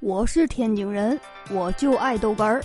[0.00, 1.18] 我是天津人，
[1.50, 2.62] 我就爱豆干儿。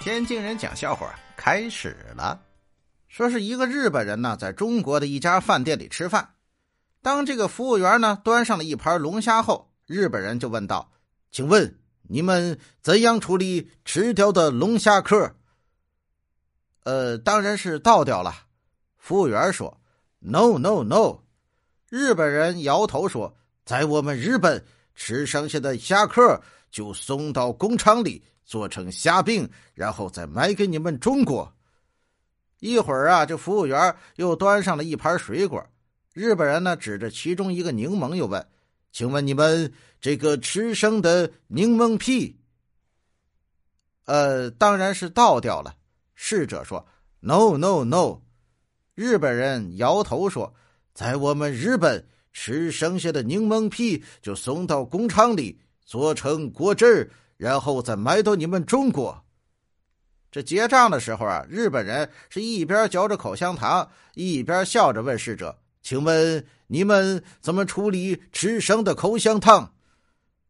[0.00, 2.38] 天津人讲笑话开始了。
[3.08, 6.34] 说是一个日本人呢，在中国的一家饭店里吃饭。
[7.00, 10.92] 当这个服务员呢端上了一盘龙虾后，日本人就问道
[11.32, 15.36] ：“请问你们怎样处理吃掉的龙虾壳？”
[16.84, 18.34] 呃，当然是倒掉了。
[18.98, 19.80] 服务员说
[20.18, 21.20] ：“No No No。”
[21.88, 24.62] 日本人摇头说：“在我们日本，
[24.94, 31.52] 吃剩下的虾壳。”就送到工厂里做成虾饼，然后再卖给你们中国。
[32.60, 35.64] 一会儿啊，这服务员又端上了一盘水果。
[36.12, 38.44] 日本人呢，指着其中一个柠檬，又问
[38.90, 42.36] ：“请问你们这个吃剩的柠檬皮？”
[44.06, 45.76] 呃，当然是倒掉了。
[46.14, 46.84] 侍者说
[47.20, 48.22] ：“No No No。”
[48.96, 50.52] 日本人摇头说
[50.92, 59.24] ：“在我们日本，吃剩下的柠檬皮就送到工厂里。”做成果汁然后再卖到你们中国。
[60.30, 69.72] 这结账的时候啊，日本人是一边嚼着口香糖，一边笑着问侍者：“请问你们怎么处理吃剩的口香糖？”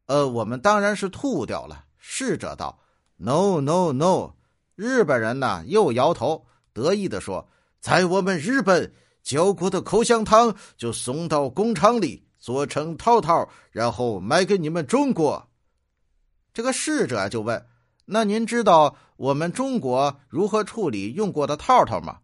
[0.07, 1.85] 呃，我们当然是吐掉了。
[1.99, 2.81] 侍者道
[3.19, 4.33] ：“No No No。”
[4.75, 15.49] 日本人呢又摇头，得意的说：“在我们日本，嚼过的口香糖就送到工厂里。”做成套套，然后卖给你们中国。
[16.55, 17.67] 这个侍者就问
[18.07, 22.21] ：“那您知道我们中国如何处理用过的套套吗？”“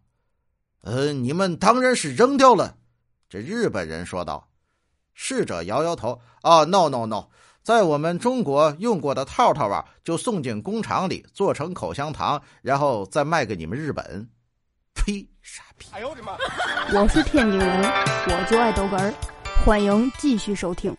[0.81, 2.77] 呃，你们当然是扔掉了。”
[3.29, 4.49] 这日本人说道。
[5.13, 7.27] 侍者摇摇头：“啊，no no no，
[7.63, 14.29] 在我们中国用过的套套啊，就送进工厂里做成口香糖，然后再卖给你们日本。”
[14.93, 15.87] 呸，傻逼！
[15.91, 16.37] 哎呦我的妈！
[16.99, 17.83] 我是天津人，
[18.27, 19.34] 我就爱逗哏儿。
[19.65, 20.95] 欢迎继续收听。